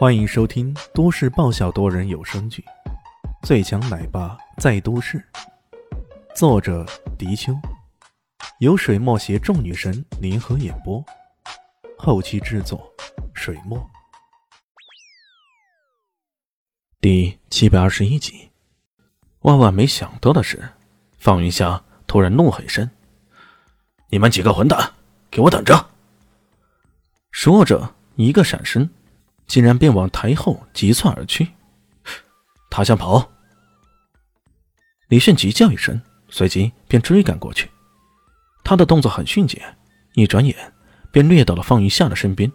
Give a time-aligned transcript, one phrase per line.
[0.00, 2.64] 欢迎收听都市爆笑多人有声剧
[3.46, 5.18] 《最强奶爸在都市》，
[6.34, 6.86] 作者：
[7.18, 7.52] 迪秋，
[8.60, 11.04] 由水墨携众女神联合演播，
[11.98, 12.90] 后期制作：
[13.34, 13.78] 水墨。
[16.98, 18.48] 第七百二十一集，
[19.40, 20.66] 万万没想到的是，
[21.18, 22.90] 方云霞突然怒喝一声
[24.08, 24.94] ：“你们几个混蛋，
[25.30, 25.90] 给我等着！”
[27.30, 28.88] 说着，一个闪身。
[29.50, 31.48] 竟然便往台后急窜而去，
[32.70, 33.28] 他想跑。
[35.08, 37.68] 李炫急叫一声，随即便追赶过去。
[38.62, 39.60] 他的动作很迅捷，
[40.14, 40.72] 一转眼
[41.10, 42.50] 便掠到了方云夏的身边。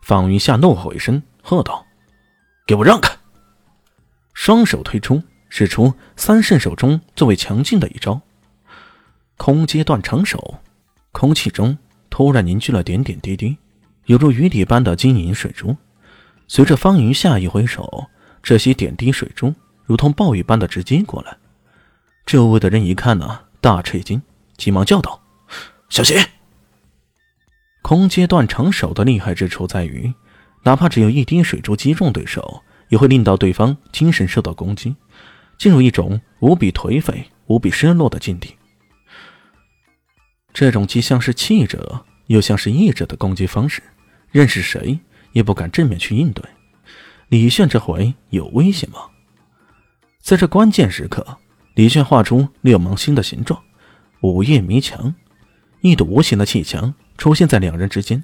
[0.00, 1.84] 方云夏怒吼一声，喝道
[2.66, 3.14] ：“给我让开！”
[4.32, 8.18] 双手推出，使出三圣手中最为强劲的一招——
[9.36, 10.62] 空阶断肠手。
[11.12, 11.76] 空气中
[12.08, 13.58] 突然凝聚了点点滴滴，
[14.06, 15.76] 犹如雨滴般的晶莹水珠。
[16.54, 18.10] 随着方云下一挥手，
[18.42, 19.54] 这些点滴水珠
[19.86, 21.34] 如同暴雨般的直接过来。
[22.26, 24.20] 周围的人一看呢，大吃一惊，
[24.58, 25.22] 急忙叫道
[25.88, 26.14] ：“小心！”
[27.80, 30.12] 空阶断肠手的厉害之处在于，
[30.64, 34.94] 哪怕只有一滴水珠击中对手，也会令到对方精神受到攻击，
[35.56, 38.54] 进入一种无比颓废、无比失落的境地。
[40.52, 43.82] 这种既像是气者又像是意者的攻击方式，
[44.30, 45.00] 认识谁？
[45.32, 46.44] 也不敢正面去应对，
[47.28, 48.98] 李炫这回有危险吗？
[50.20, 51.38] 在这关键时刻，
[51.74, 53.60] 李炫画出六芒星的形状，
[54.20, 55.14] 午夜迷墙，
[55.80, 58.22] 一堵无形的气墙出现在两人之间。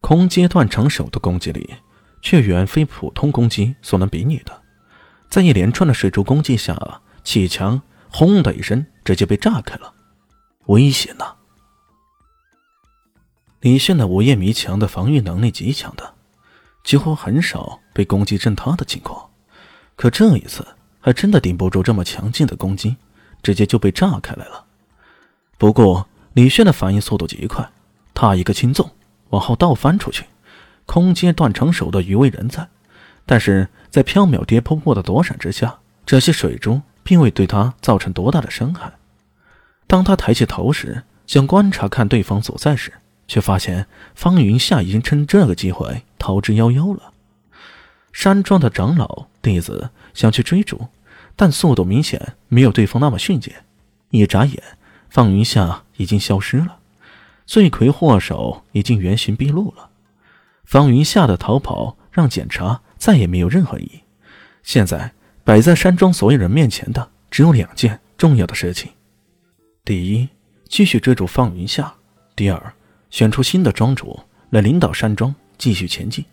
[0.00, 1.74] 空阶断肠手的攻击力，
[2.20, 4.62] 却远非普通攻击所能比拟的。
[5.30, 7.80] 在一连串的水珠攻击下，气墙
[8.10, 9.94] 轰的一声直接被炸开了，
[10.66, 11.34] 危险呐！
[13.60, 16.13] 李炫的午夜迷墙的防御能力极强的。
[16.84, 19.30] 几乎很少被攻击震塌的情况，
[19.96, 20.64] 可这一次
[21.00, 22.96] 还真的顶不住这么强劲的攻击，
[23.42, 24.66] 直接就被炸开来了。
[25.56, 27.68] 不过李炫的反应速度极快，
[28.12, 28.90] 他一个轻纵
[29.30, 30.26] 往后倒翻出去，
[30.84, 32.68] 空接断肠手的余威仍在，
[33.24, 38.92] 但是在飘渺跌扑扑的躲闪之下，这些水珠并未对他造成多大的伤害。
[39.86, 42.92] 当他抬起头时，想观察看对方所在时，
[43.26, 46.04] 却发现方云夏已经趁这个机会。
[46.24, 47.12] 逃之夭夭了。
[48.10, 50.88] 山庄的长老弟子想去追逐，
[51.36, 53.56] 但速度明显没有对方那么迅捷。
[54.08, 54.62] 一眨眼，
[55.10, 56.78] 方云夏已经消失了，
[57.44, 59.90] 罪魁祸首已经原形毕露了。
[60.64, 64.00] 方云夏的逃跑让检查再也没有任何意义。
[64.62, 68.90] 现在摆在山庄所有人面前的只有两件重要的事情：
[69.84, 70.26] 第一，
[70.70, 71.84] 继续追逐方云夏；
[72.34, 72.72] 第二，
[73.10, 74.18] 选出新的庄主
[74.48, 75.34] 来领导山庄。
[75.58, 76.24] 继续前进，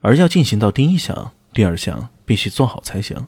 [0.00, 3.26] 而要进行到第一项、第二项必须做好才行。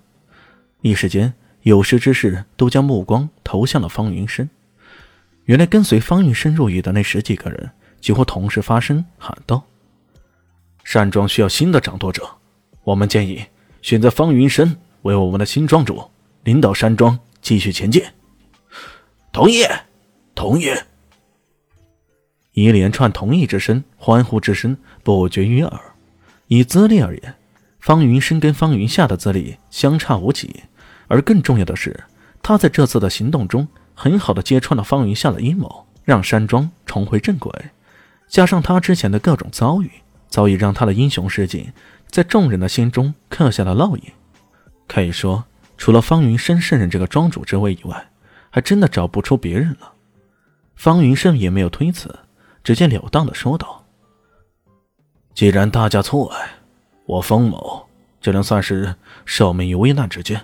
[0.82, 1.32] 一时间，
[1.62, 4.48] 有识之士都将目光投向了方云深。
[5.44, 7.70] 原来，跟随方云深入狱的那十几个人
[8.00, 9.62] 几乎同时发声喊道
[10.84, 12.28] ：“山庄需要新的掌舵者，
[12.82, 13.44] 我们建议
[13.82, 16.10] 选择方云深为我们的新庄主，
[16.44, 18.02] 领导山庄继续前进。”
[19.32, 19.64] 同意，
[20.34, 20.68] 同意。
[22.54, 25.80] 一连串同意之声、欢呼之声不绝于耳。
[26.46, 27.34] 以资历而言，
[27.80, 30.62] 方云深跟方云夏的资历相差无几，
[31.08, 32.04] 而更重要的是，
[32.42, 37.52] 他在这次的行动中很好的揭穿了方云夏的阴谋，让山庄重回正轨。
[38.28, 39.90] 加上他之前的各种遭遇，
[40.28, 41.70] 早已让他的英雄事迹
[42.08, 44.02] 在众人的心中刻下了烙印。
[44.86, 45.44] 可以说，
[45.76, 48.10] 除了方云深胜任这个庄主之位以外，
[48.50, 49.92] 还真的找不出别人了。
[50.76, 52.14] 方云胜也没有推辞。
[52.64, 53.84] 直截了当的说道
[55.34, 56.48] ：“既然大家错爱，
[57.04, 57.86] 我方某
[58.22, 60.42] 只能算是受命于危难之间。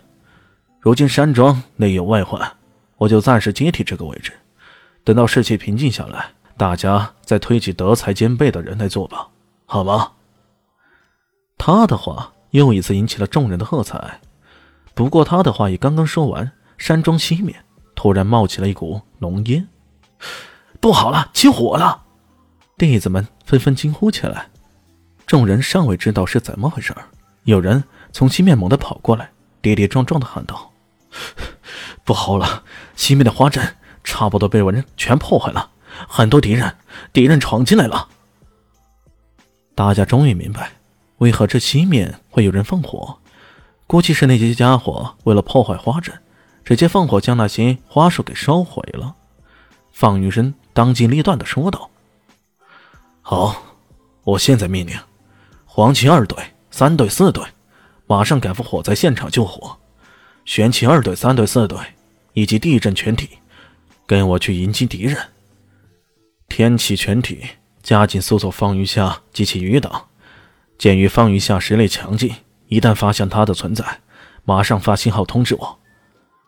[0.81, 2.57] 如今山庄内有外患，
[2.99, 4.33] 我就暂时接替这个位置。
[5.03, 9.29] 等到士气平静下来，大家再推举德才兼备的人来做吧，
[9.65, 10.13] 好吗？”
[11.57, 14.21] 他的话又一次引起了众人的喝彩。
[14.95, 17.65] 不过，他的话也刚刚说完，山庄西面
[17.95, 19.67] 突然冒起了一股浓烟，
[20.81, 22.05] 不好了，起火了！
[22.81, 24.47] 弟子们纷纷惊呼起来，
[25.27, 26.95] 众人尚未知道是怎么回事
[27.45, 30.73] 有人从西面猛地跑过来，跌跌撞撞的喊道
[32.05, 32.63] ：“不好了，
[32.97, 35.69] 西面的花阵差不多被我人全破坏了，
[36.09, 36.75] 很多敌人，
[37.13, 38.09] 敌人闯进来了。”
[39.77, 40.73] 大家终于明白，
[41.19, 43.19] 为何这西面会有人放火，
[43.87, 46.19] 估计是那些家伙为了破坏花阵，
[46.65, 49.17] 直接放火将那些花树给烧毁了。
[49.93, 51.91] 方玉生当机立断的说道。
[53.31, 53.63] 好，
[54.25, 54.93] 我现在命令
[55.65, 56.37] 黄旗二队
[56.73, 57.45] 三队、四队，
[58.09, 59.79] 马上赶赴火灾现场救火。
[60.45, 61.79] 选起二队、三队、四队，
[62.33, 63.29] 以及地震全体，
[64.05, 65.17] 跟我去迎击敌人。
[66.49, 67.45] 天启全体
[67.85, 70.09] 加紧搜索方云下及其余党。
[70.77, 72.35] 鉴于方云下实力强劲，
[72.67, 73.85] 一旦发现他的存在，
[74.43, 75.79] 马上发信号通知我。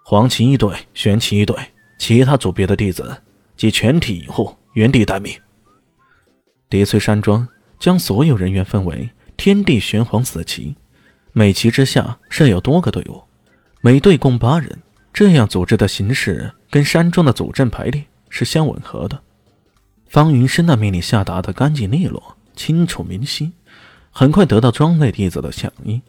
[0.05, 1.57] 黄旗一队、玄旗一队，
[2.01, 3.23] 其他组别的弟子
[3.57, 5.33] 及全体隐护，原地待命。
[6.73, 7.47] 叠翠山庄
[7.79, 10.75] 将所有人员分为天地玄黄四旗，
[11.33, 13.23] 每旗之下设有多个队伍，
[13.83, 14.79] 每队共八人。
[15.13, 19.21] 这样组织的形式跟山庄的组阵排列是相吻合的。
[20.07, 23.53] 方云深的命令下达的干净利落、清楚明晰，
[24.11, 26.01] 很快得到庄内弟子的响应，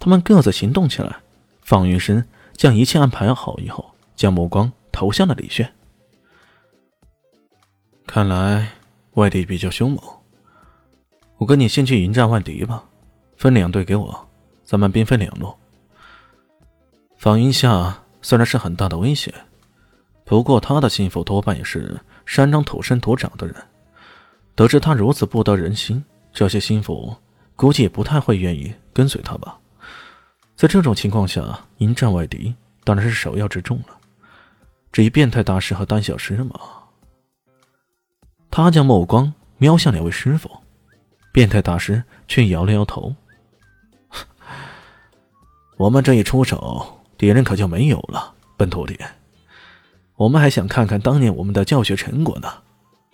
[0.00, 1.18] 他们各自行动起来。
[1.62, 2.26] 方云深
[2.56, 5.72] 将一切安排好以后，将目光投向了李炫。
[8.04, 8.77] 看来。
[9.18, 10.00] 外敌比较凶猛，
[11.38, 12.84] 我跟你先去迎战外敌吧，
[13.36, 14.28] 分两队给我，
[14.62, 15.52] 咱们兵分两路。
[17.16, 19.34] 方云下虽然是很大的威胁，
[20.24, 23.56] 不过他的心腹多半也是山庄土生土长的人，
[24.54, 27.12] 得知他如此不得人心，这些心腹
[27.56, 29.58] 估计也不太会愿意跟随他吧。
[30.54, 32.54] 在这种情况下，迎战外敌
[32.84, 33.98] 当然是首要之重了。
[34.92, 36.60] 至于变态大师和丹小师嘛。
[38.60, 40.50] 他将目光瞄向两位师傅，
[41.30, 43.14] 变态大师却摇了摇头
[45.78, 48.98] ：“我们这一出手，敌人可就没有了，笨徒弟。
[50.16, 52.52] 我们还想看看当年我们的教学成果呢。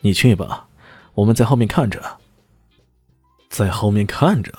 [0.00, 0.67] 你去吧，
[1.12, 2.02] 我们在后面看着。
[3.50, 4.50] 在后面看着。”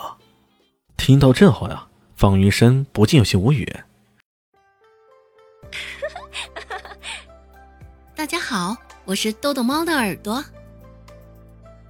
[0.97, 3.75] 听到这话呀，方云深不禁有些无语。
[8.13, 10.45] 大家好，我是豆豆猫的耳朵。